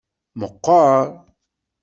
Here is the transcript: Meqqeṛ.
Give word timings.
Meqqeṛ. 0.39 0.99